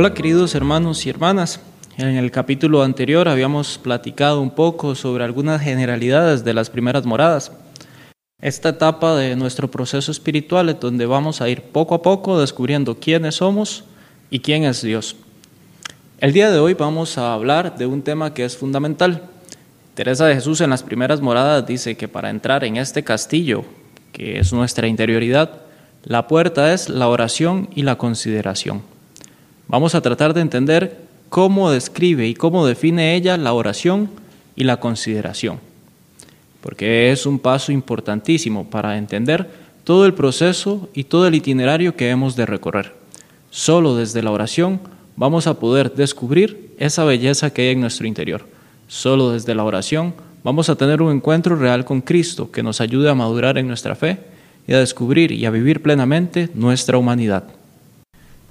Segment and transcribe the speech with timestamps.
[0.00, 1.60] Hola queridos hermanos y hermanas.
[1.98, 7.52] En el capítulo anterior habíamos platicado un poco sobre algunas generalidades de las primeras moradas.
[8.40, 12.98] Esta etapa de nuestro proceso espiritual es donde vamos a ir poco a poco descubriendo
[12.98, 13.84] quiénes somos
[14.30, 15.16] y quién es Dios.
[16.18, 19.24] El día de hoy vamos a hablar de un tema que es fundamental.
[19.92, 23.66] Teresa de Jesús en las primeras moradas dice que para entrar en este castillo,
[24.12, 25.60] que es nuestra interioridad,
[26.04, 28.89] la puerta es la oración y la consideración.
[29.70, 34.10] Vamos a tratar de entender cómo describe y cómo define ella la oración
[34.56, 35.60] y la consideración,
[36.60, 39.48] porque es un paso importantísimo para entender
[39.84, 42.94] todo el proceso y todo el itinerario que hemos de recorrer.
[43.50, 44.80] Solo desde la oración
[45.14, 48.44] vamos a poder descubrir esa belleza que hay en nuestro interior.
[48.88, 53.08] Solo desde la oración vamos a tener un encuentro real con Cristo que nos ayude
[53.08, 54.18] a madurar en nuestra fe
[54.66, 57.59] y a descubrir y a vivir plenamente nuestra humanidad.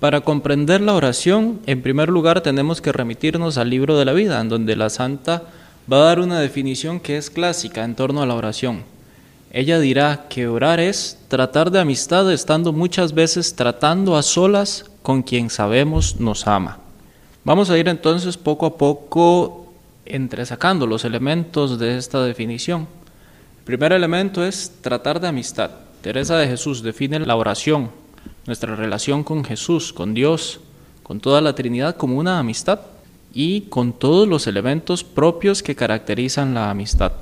[0.00, 4.40] Para comprender la oración, en primer lugar tenemos que remitirnos al libro de la vida,
[4.40, 5.42] en donde la santa
[5.92, 8.82] va a dar una definición que es clásica en torno a la oración.
[9.52, 15.22] Ella dirá que orar es tratar de amistad estando muchas veces tratando a solas con
[15.22, 16.78] quien sabemos nos ama.
[17.44, 19.70] Vamos a ir entonces poco a poco
[20.06, 22.88] entresacando los elementos de esta definición.
[23.58, 25.70] El primer elemento es tratar de amistad.
[26.00, 27.99] Teresa de Jesús define la oración
[28.46, 30.60] nuestra relación con Jesús, con Dios,
[31.02, 32.80] con toda la Trinidad como una amistad
[33.32, 37.12] y con todos los elementos propios que caracterizan la amistad.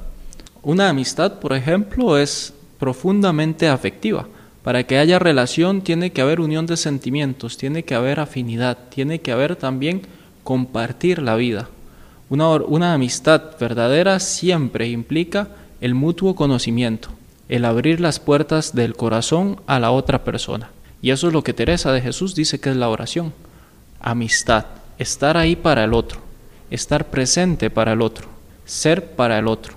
[0.62, 4.26] Una amistad, por ejemplo, es profundamente afectiva.
[4.62, 9.20] Para que haya relación tiene que haber unión de sentimientos, tiene que haber afinidad, tiene
[9.20, 10.02] que haber también
[10.44, 11.68] compartir la vida.
[12.28, 15.48] Una, una amistad verdadera siempre implica
[15.80, 17.08] el mutuo conocimiento,
[17.48, 20.70] el abrir las puertas del corazón a la otra persona.
[21.00, 23.32] Y eso es lo que Teresa de Jesús dice que es la oración.
[24.00, 24.66] Amistad,
[24.98, 26.20] estar ahí para el otro,
[26.70, 28.28] estar presente para el otro,
[28.64, 29.74] ser para el otro.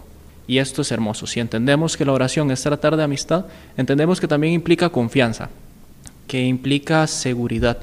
[0.47, 1.27] Y esto es hermoso.
[1.27, 3.45] Si entendemos que la oración es tratar de amistad,
[3.77, 5.49] entendemos que también implica confianza,
[6.27, 7.77] que implica seguridad,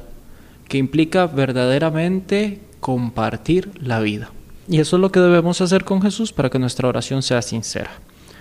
[0.69, 4.31] que implica verdaderamente compartir la vida.
[4.69, 7.91] Y eso es lo que debemos hacer con Jesús para que nuestra oración sea sincera.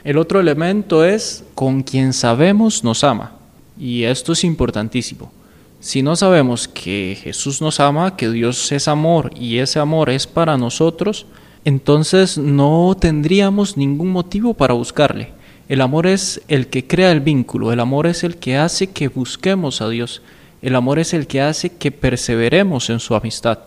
[0.03, 3.36] El otro elemento es con quien sabemos nos ama.
[3.79, 5.31] Y esto es importantísimo.
[5.79, 10.25] Si no sabemos que Jesús nos ama, que Dios es amor y ese amor es
[10.25, 11.27] para nosotros,
[11.65, 15.33] entonces no tendríamos ningún motivo para buscarle.
[15.69, 19.09] El amor es el que crea el vínculo, el amor es el que hace que
[19.09, 20.21] busquemos a Dios,
[20.61, 23.59] el amor es el que hace que perseveremos en su amistad.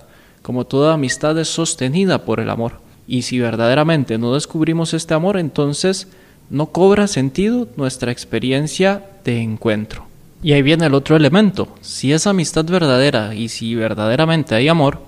[0.43, 2.81] Como toda amistad es sostenida por el amor.
[3.07, 6.09] Y si verdaderamente no descubrimos este amor, entonces
[6.51, 10.07] no cobra sentido nuestra experiencia de encuentro.
[10.43, 11.69] Y ahí viene el otro elemento.
[11.81, 14.99] Si es amistad verdadera y si verdaderamente hay amor,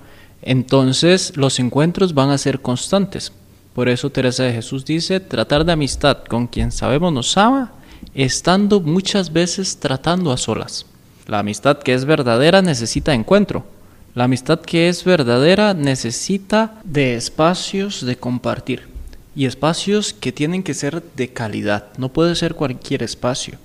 [0.41, 3.33] entonces los encuentros van a ser constantes.
[3.73, 7.73] Por eso Teresa de Jesús dice, tratar de amistad con quien sabemos nos ama,
[8.13, 10.85] estando muchas veces tratando a solas.
[11.27, 13.65] La amistad que es verdadera necesita encuentro.
[14.13, 18.92] La amistad que es verdadera necesita de espacios de compartir
[19.35, 21.87] y espacios que tienen que ser de calidad.
[21.97, 23.57] No puede ser cualquier espacio.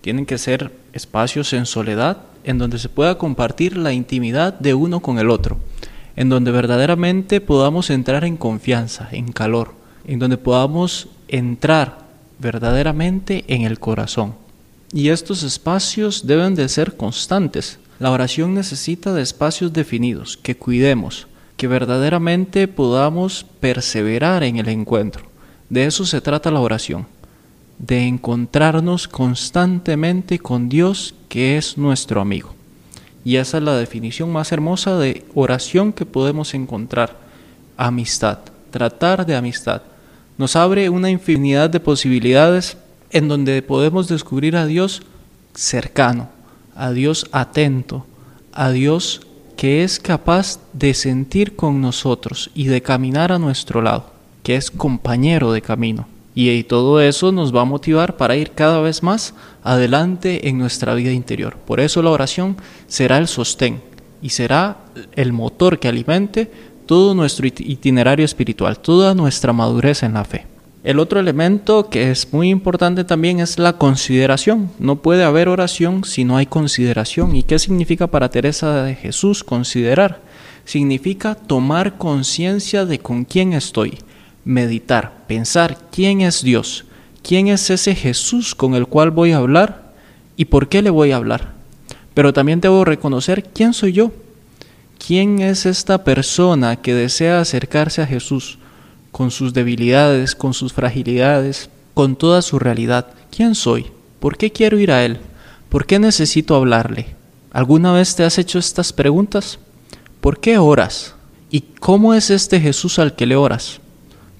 [0.00, 5.00] Tienen que ser espacios en soledad en donde se pueda compartir la intimidad de uno
[5.00, 5.58] con el otro,
[6.14, 9.74] en donde verdaderamente podamos entrar en confianza, en calor,
[10.06, 12.06] en donde podamos entrar
[12.38, 14.34] verdaderamente en el corazón.
[14.92, 17.78] Y estos espacios deben de ser constantes.
[17.98, 21.26] La oración necesita de espacios definidos, que cuidemos,
[21.56, 25.24] que verdaderamente podamos perseverar en el encuentro.
[25.70, 27.06] De eso se trata la oración,
[27.78, 32.54] de encontrarnos constantemente con Dios que es nuestro amigo.
[33.24, 37.16] Y esa es la definición más hermosa de oración que podemos encontrar.
[37.76, 38.38] Amistad,
[38.70, 39.82] tratar de amistad.
[40.38, 42.76] Nos abre una infinidad de posibilidades
[43.10, 45.02] en donde podemos descubrir a Dios
[45.54, 46.28] cercano,
[46.76, 48.06] a Dios atento,
[48.52, 49.25] a Dios
[49.56, 54.10] que es capaz de sentir con nosotros y de caminar a nuestro lado,
[54.42, 56.06] que es compañero de camino.
[56.34, 59.32] Y todo eso nos va a motivar para ir cada vez más
[59.64, 61.56] adelante en nuestra vida interior.
[61.56, 62.56] Por eso la oración
[62.86, 63.80] será el sostén
[64.20, 64.76] y será
[65.14, 66.50] el motor que alimente
[66.84, 70.44] todo nuestro itinerario espiritual, toda nuestra madurez en la fe.
[70.86, 74.70] El otro elemento que es muy importante también es la consideración.
[74.78, 77.34] No puede haber oración si no hay consideración.
[77.34, 80.20] ¿Y qué significa para Teresa de Jesús considerar?
[80.64, 83.98] Significa tomar conciencia de con quién estoy,
[84.44, 86.84] meditar, pensar quién es Dios,
[87.20, 89.92] quién es ese Jesús con el cual voy a hablar
[90.36, 91.54] y por qué le voy a hablar.
[92.14, 94.12] Pero también debo reconocer quién soy yo,
[95.04, 98.60] quién es esta persona que desea acercarse a Jesús
[99.16, 103.14] con sus debilidades, con sus fragilidades, con toda su realidad.
[103.34, 103.86] ¿Quién soy?
[104.20, 105.20] ¿Por qué quiero ir a Él?
[105.70, 107.16] ¿Por qué necesito hablarle?
[107.50, 109.58] ¿Alguna vez te has hecho estas preguntas?
[110.20, 111.14] ¿Por qué oras?
[111.50, 113.80] ¿Y cómo es este Jesús al que le oras?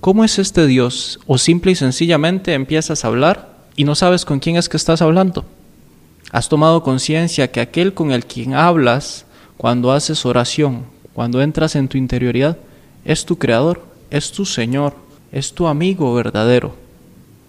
[0.03, 1.21] ¿Cómo es este Dios?
[1.27, 5.01] ¿O simple y sencillamente empiezas a hablar y no sabes con quién es que estás
[5.01, 5.47] hablando?
[6.33, 9.25] ¿Has tomado conciencia que aquel con el quien hablas
[9.57, 10.85] cuando haces oración,
[11.15, 12.59] cuando entras en tu interioridad,
[13.07, 13.96] es tu creador?
[14.11, 14.95] Es tu Señor,
[15.33, 16.75] es tu amigo verdadero.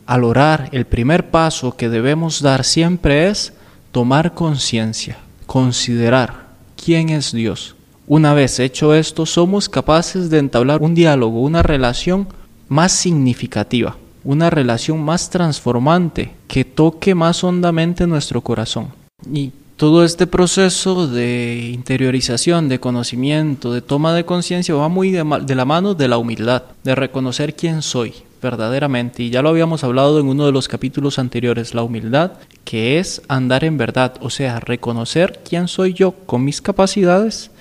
[0.05, 3.53] Al orar, el primer paso que debemos dar siempre es
[3.91, 6.47] tomar conciencia, considerar
[6.81, 7.75] quién es Dios.
[8.07, 12.27] Una vez hecho esto, somos capaces de entablar un diálogo, una relación
[12.69, 18.87] más significativa, una relación más transformante, que toque más hondamente nuestro corazón.
[19.29, 25.23] Y todo este proceso de interiorización, de conocimiento, de toma de conciencia va muy de,
[25.23, 29.21] la mano de la humildad, de reconocer quién soy verdaderamente.
[29.21, 32.31] Y ya lo habíamos hablado en uno de los capítulos anteriores, la humildad,
[32.65, 37.51] que es andar en verdad, o sea, reconocer quién soy yo con mis capacidades,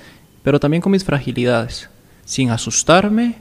[0.43, 1.91] pero también con mis fragilidades,
[2.25, 3.37] sin asustarme,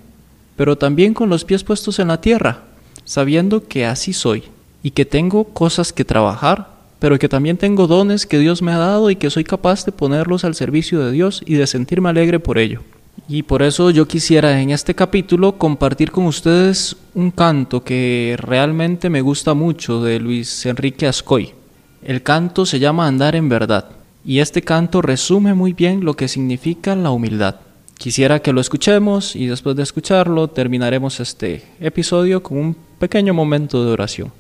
[0.58, 2.64] pero también con los pies puestos en la tierra,
[3.06, 4.44] sabiendo que así soy
[4.84, 6.75] y que tengo cosas que trabajar
[7.06, 9.92] pero que también tengo dones que Dios me ha dado y que soy capaz de
[9.92, 12.82] ponerlos al servicio de Dios y de sentirme alegre por ello.
[13.30, 19.12] Y por eso yo quisiera en este capítulo compartir con ustedes un canto que realmente
[19.12, 21.54] me gusta mucho de Luis Enrique Ascoy.
[22.02, 23.86] El canto se llama Andar en verdad
[24.26, 27.58] y este canto resume muy bien lo que significa la humildad.
[28.00, 33.86] Quisiera que lo escuchemos y después de escucharlo terminaremos este episodio con un pequeño momento
[33.86, 34.32] de oración,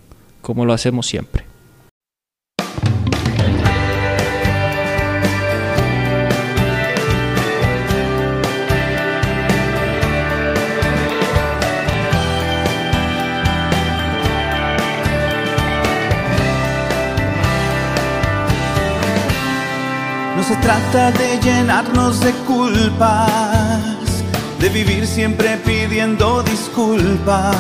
[0.42, 1.54] como lo hacemos siempre.
[20.96, 23.82] De llenarnos de culpas,
[24.62, 27.54] de vivir siempre pidiendo disculpas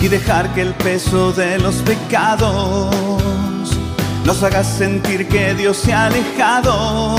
[0.00, 2.92] y dejar que el peso de los pecados
[4.24, 7.16] nos haga sentir que Dios se ha alejado.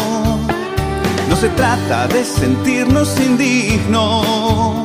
[1.30, 4.76] No se trata de sentirnos indignos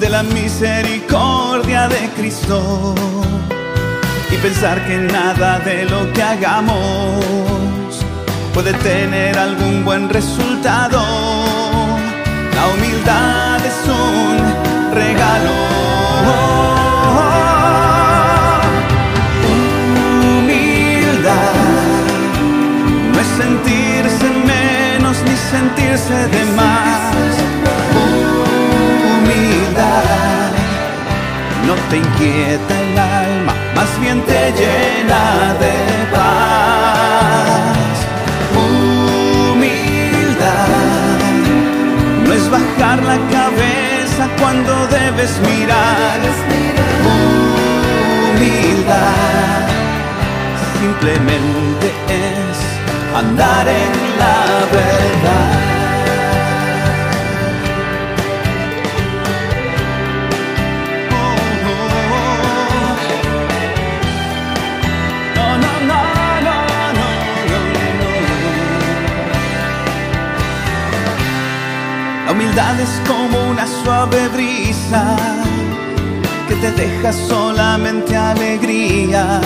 [0.00, 2.94] de la misericordia de Cristo
[4.30, 7.69] y pensar que nada de lo que hagamos
[8.52, 11.00] puede tener algún buen resultado.
[12.54, 15.52] La humildad es un regalo.
[20.38, 21.54] Humildad
[23.12, 27.14] no es sentirse menos ni sentirse de más.
[29.12, 30.50] Humildad
[31.66, 34.79] no te inquieta el alma, más bien te llena
[44.38, 46.20] cuando debes mirar.
[48.34, 49.68] Humildad
[50.78, 55.79] simplemente es andar en la verdad.
[72.60, 75.16] Es como una suave brisa
[76.48, 79.40] que te deja solamente alegría.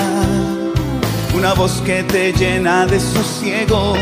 [1.34, 3.94] Una voz que te llena de sosiego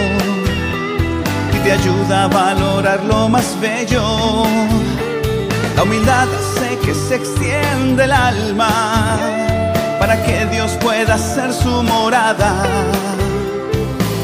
[1.54, 4.42] y te ayuda a valorar lo más bello.
[5.76, 9.18] La humildad hace que se extiende el alma
[9.98, 12.64] para que Dios pueda ser su morada.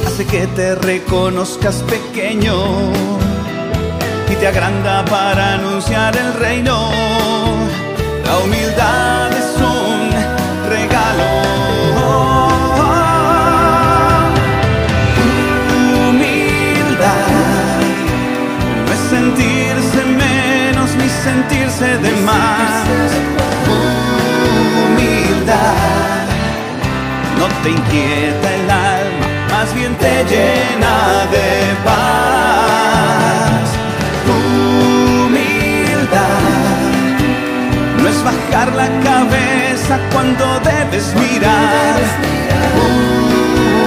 [0.07, 3.28] Hace que te reconozcas pequeño
[4.31, 6.91] y te agranda para anunciar el reino.
[8.25, 10.11] La humildad es un
[10.69, 11.29] regalo.
[16.09, 17.29] Humildad
[18.87, 22.85] no es sentirse menos ni sentirse de más.
[24.85, 26.27] Humildad
[27.39, 31.49] no te inquieta el alma, más bien te llena de
[31.85, 33.58] paz.
[38.51, 41.97] Bajar la cabeza cuando debes mirar.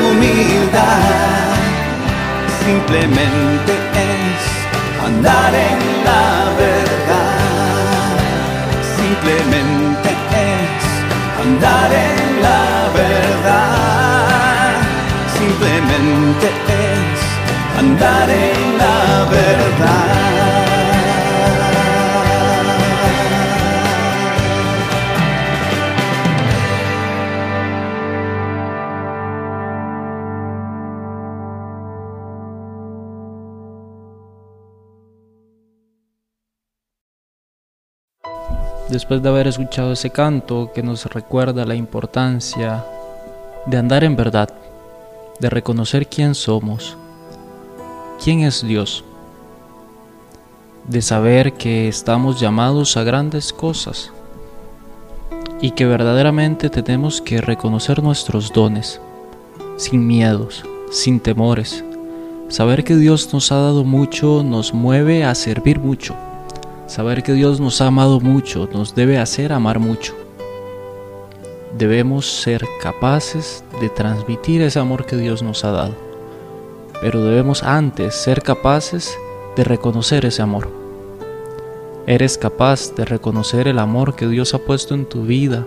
[0.09, 0.81] Humildad
[2.65, 3.73] simplemente
[4.09, 4.41] es
[5.05, 6.25] andar en la
[6.65, 7.39] verdad.
[8.97, 10.83] Simplemente es
[11.45, 12.63] andar en la
[13.01, 14.73] verdad.
[15.37, 17.19] Simplemente es
[17.79, 20.50] andar en la verdad.
[38.91, 42.83] Después de haber escuchado ese canto que nos recuerda la importancia
[43.65, 44.49] de andar en verdad,
[45.39, 46.97] de reconocer quién somos,
[48.21, 49.05] quién es Dios,
[50.89, 54.11] de saber que estamos llamados a grandes cosas
[55.61, 58.99] y que verdaderamente tenemos que reconocer nuestros dones,
[59.77, 61.81] sin miedos, sin temores.
[62.49, 66.13] Saber que Dios nos ha dado mucho nos mueve a servir mucho
[66.91, 70.13] Saber que Dios nos ha amado mucho nos debe hacer amar mucho.
[71.77, 75.93] Debemos ser capaces de transmitir ese amor que Dios nos ha dado.
[76.99, 79.17] Pero debemos antes ser capaces
[79.55, 80.69] de reconocer ese amor.
[82.07, 85.65] Eres capaz de reconocer el amor que Dios ha puesto en tu vida,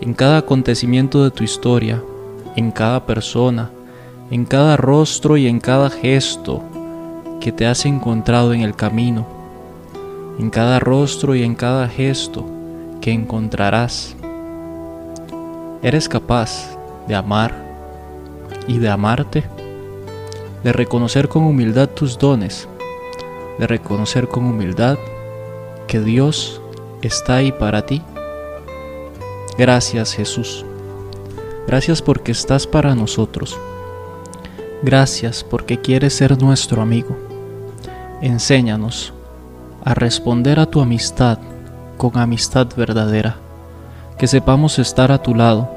[0.00, 2.02] en cada acontecimiento de tu historia,
[2.56, 3.70] en cada persona,
[4.30, 6.62] en cada rostro y en cada gesto
[7.38, 9.33] que te has encontrado en el camino
[10.38, 12.44] en cada rostro y en cada gesto
[13.00, 14.16] que encontrarás.
[15.82, 16.76] Eres capaz
[17.06, 17.54] de amar
[18.66, 19.44] y de amarte,
[20.62, 22.68] de reconocer con humildad tus dones,
[23.58, 24.98] de reconocer con humildad
[25.86, 26.60] que Dios
[27.02, 28.02] está ahí para ti.
[29.58, 30.64] Gracias Jesús.
[31.66, 33.58] Gracias porque estás para nosotros.
[34.82, 37.16] Gracias porque quieres ser nuestro amigo.
[38.20, 39.12] Enséñanos
[39.84, 41.38] a responder a tu amistad
[41.98, 43.36] con amistad verdadera,
[44.18, 45.68] que sepamos estar a tu lado,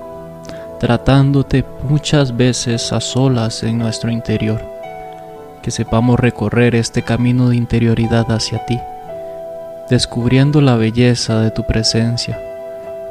[0.79, 4.61] tratándote muchas veces a solas en nuestro interior,
[5.61, 8.79] que sepamos recorrer este camino de interioridad hacia ti,
[9.89, 12.39] descubriendo la belleza de tu presencia,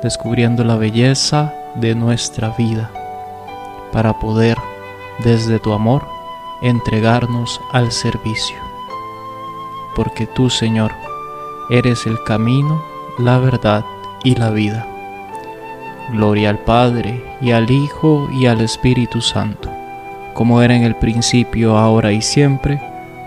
[0.02, 2.90] descubriendo la belleza de nuestra vida,
[3.92, 4.56] para poder,
[5.22, 6.06] desde tu amor,
[6.62, 8.65] entregarnos al servicio
[9.96, 10.92] porque tú, Señor,
[11.70, 12.84] eres el camino,
[13.18, 13.84] la verdad
[14.22, 14.86] y la vida.
[16.12, 19.70] Gloria al Padre, y al Hijo, y al Espíritu Santo,
[20.34, 22.80] como era en el principio, ahora y siempre,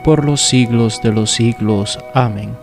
[0.03, 1.99] por los siglos de los siglos.
[2.13, 2.55] Amén.